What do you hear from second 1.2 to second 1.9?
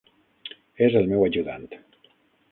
ajudant.